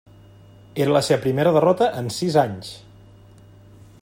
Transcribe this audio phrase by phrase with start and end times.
[0.85, 2.73] Era la seva primera derrota en sis anys.